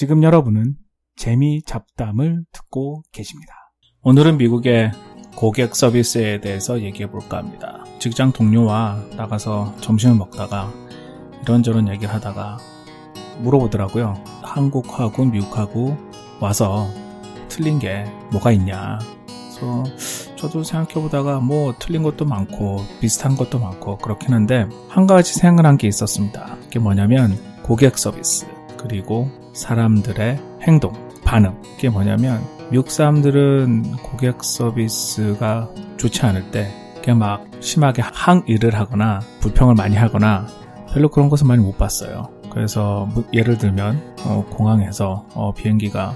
[0.00, 0.76] 지금 여러분은
[1.14, 3.52] 재미 잡담을 듣고 계십니다.
[4.00, 4.92] 오늘은 미국의
[5.36, 7.84] 고객 서비스에 대해서 얘기해 볼까 합니다.
[7.98, 10.72] 직장 동료와 나가서 점심을 먹다가
[11.42, 12.56] 이런저런 얘기를 하다가
[13.40, 14.14] 물어보더라고요.
[14.40, 15.98] 한국하고 미국하고
[16.40, 16.88] 와서
[17.50, 19.00] 틀린 게 뭐가 있냐.
[19.26, 19.84] 그래서
[20.36, 25.68] 저도 생각해 보다가 뭐 틀린 것도 많고 비슷한 것도 많고 그렇긴 한데 한 가지 생각을
[25.68, 26.56] 한 게 있었습니다.
[26.62, 28.46] 그게 뭐냐면 고객 서비스
[28.80, 30.92] 그리고 사람들의 행동
[31.24, 36.68] 반응 그게 뭐냐면 미국 사람들은 고객 서비스가 좋지 않을 때
[37.02, 40.46] 그냥 막 심하게 항의를 하거나 불평을 많이 하거나
[40.92, 42.28] 별로 그런 것을 많이 못 봤어요.
[42.50, 46.14] 그래서 뭐 예를 들면 어, 공항에서 어, 비행기가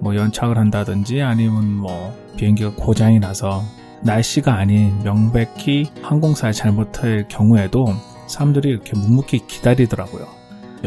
[0.00, 3.62] 뭐 연착을 한다든지 아니면 뭐 비행기가 고장이 나서
[4.02, 7.86] 날씨가 아닌 명백히 항공사의 잘못할 경우에도
[8.26, 10.26] 사람들이 이렇게 묵묵히 기다리더라고요.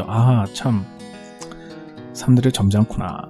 [0.07, 0.85] 아, 참,
[2.15, 3.29] 사람들이 점잖구나.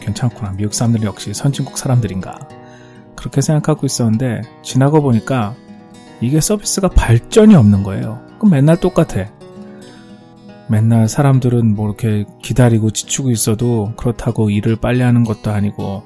[0.00, 0.52] 괜찮구나.
[0.52, 2.38] 미국 사람들이 역시 선진국 사람들인가.
[3.14, 5.54] 그렇게 생각하고 있었는데, 지나고 보니까
[6.20, 8.20] 이게 서비스가 발전이 없는 거예요.
[8.38, 9.26] 그럼 맨날 똑같아.
[10.68, 16.02] 맨날 사람들은 뭐 이렇게 기다리고 지치고 있어도 그렇다고 일을 빨리 하는 것도 아니고,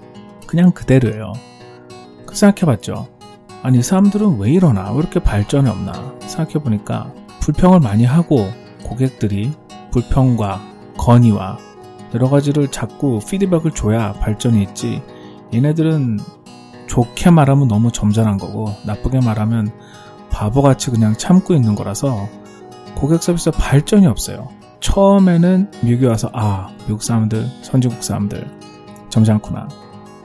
[0.46, 1.32] 그냥 그대로예요.
[2.26, 3.08] 그 생각해봤죠.
[3.62, 4.92] 아니, 사람들은 왜 이러나?
[4.92, 6.14] 왜 이렇게 발전이 없나?
[6.20, 8.50] 생각해보니까, 불평을 많이 하고,
[8.84, 9.52] 고객들이
[9.90, 10.60] 불평과
[10.96, 11.58] 건의와
[12.14, 15.02] 여러 가지를 자꾸 피드백을 줘야 발전이 있지.
[15.52, 16.18] 얘네들은
[16.86, 19.70] 좋게 말하면 너무 점잖은 거고 나쁘게 말하면
[20.30, 22.28] 바보같이 그냥 참고 있는 거라서
[22.96, 24.48] 고객 서비스 발전이 없어요.
[24.80, 28.50] 처음에는 미국에 와서 아 미국 사람들 선진국 사람들
[29.08, 29.68] 점잖구나.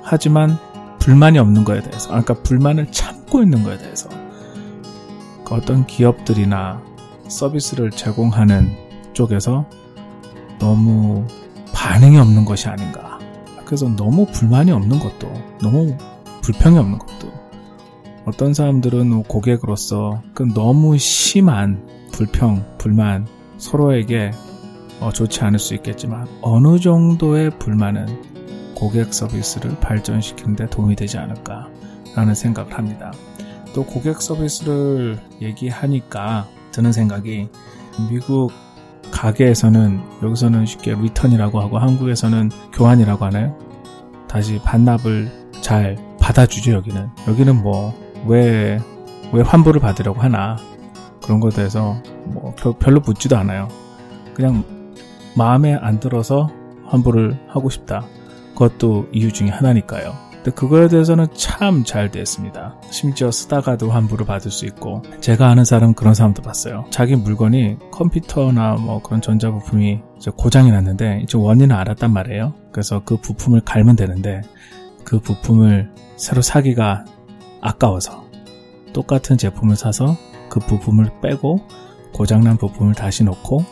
[0.02, 0.58] 하지만
[1.00, 4.09] 불만이 없는 거에 대해서 아, 그러니까 불만을 참고 있는 거에 대해서
[5.44, 6.81] 그 어떤 기업들이나
[7.28, 8.75] 서비스를 제공하는
[9.13, 9.66] 쪽에서
[10.59, 11.25] 너무
[11.86, 13.19] 반응이 없는 것이 아닌가.
[13.64, 15.95] 그래서 너무 불만이 없는 것도, 너무
[16.41, 17.31] 불평이 없는 것도,
[18.25, 23.28] 어떤 사람들은 고객으로서 그 너무 심한 불평, 불만,
[23.59, 24.31] 서로에게
[25.00, 32.74] 어, 좋지 않을 수 있겠지만, 어느 정도의 불만은 고객 서비스를 발전시키는데 도움이 되지 않을까라는 생각을
[32.74, 33.13] 합니다.
[33.75, 37.47] 또 고객 서비스를 얘기하니까 드는 생각이
[38.09, 38.51] 미국
[39.25, 43.58] 가게에서는 여기서는 쉽게 return이라고 하고 한국에서는 교환이라고 하나요?
[44.28, 47.09] 다시 반납을 잘 받아주죠 여기는.
[47.28, 48.80] 여기는 뭐왜왜
[49.44, 50.58] 환불을 받으려고 하나?
[51.24, 53.68] 그런 것에 대해서 뭐 별로 묻지도 않아요.
[54.36, 54.63] 그냥
[55.36, 56.52] 마음에 안 들어서
[56.86, 58.06] 환불을 하고 싶다.
[58.53, 60.13] 그것도 이유 중에 하나니까요
[60.51, 62.75] 그거에 대해서는 참 잘 됐습니다.
[62.91, 66.85] 심지어 쓰다가도 환불을 받을 수 있고 제가 아는 사람은 그런 사람도 봤어요.
[66.89, 70.01] 자기 물건이 컴퓨터나 뭐 그런 전자부품이
[70.38, 72.53] 고장이 났는데 이제 원인을 알았단 말이에요.
[72.72, 74.41] 그래서 그 부품을 갈면 되는데
[75.03, 77.06] 그 부품을 새로 사기가
[77.62, 78.25] 아까워서
[78.94, 80.16] 똑같은 제품을 사서
[80.50, 81.59] 그 부품을 빼고
[82.13, 83.66] 고장난 부품을 다시 놓고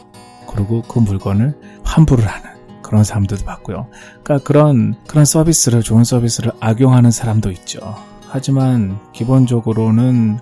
[0.48, 2.53] 그리고 그 물건을 환불을 하는
[2.94, 3.88] 그런 사람들도 봤고요.
[4.24, 7.80] 그러니까 그런 그런 서비스를 좋은 서비스를 악용하는 사람도 있죠.
[8.28, 10.38] 하지만 기본적으로는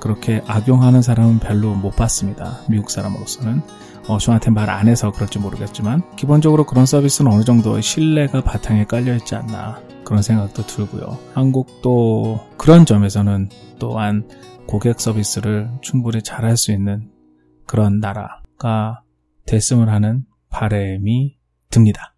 [0.00, 2.60] 그렇게 악용하는 사람은 별로 못 봤습니다.
[2.70, 3.60] 미국 사람으로서는
[4.08, 9.14] 어, 저한테 말 안 해서 그럴지 모르겠지만 기본적으로 그런 서비스는 어느 정도 신뢰가 바탕에 깔려
[9.16, 11.18] 있지 않나 그런 생각도 들고요.
[11.34, 14.26] 한국도 그런 점에서는 또한
[14.66, 17.10] 고객 서비스를 충분히 잘할 수 있는
[17.66, 19.02] 그런 나라가
[19.44, 21.41] 됐으면 하는 바램이
[21.72, 22.11] 듭니다.